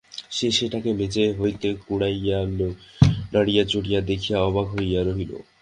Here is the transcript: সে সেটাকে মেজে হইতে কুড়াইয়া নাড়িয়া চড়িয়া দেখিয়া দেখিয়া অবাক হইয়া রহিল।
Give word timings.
সে 0.31 0.47
সেটাকে 0.51 0.89
মেজে 0.93 1.25
হইতে 1.39 1.67
কুড়াইয়া 1.83 2.39
নাড়িয়া 3.33 3.63
চড়িয়া 3.63 3.99
দেখিয়া 4.01 4.09
দেখিয়া 4.09 4.37
অবাক 4.41 4.67
হইয়া 4.73 5.01
রহিল। 5.03 5.31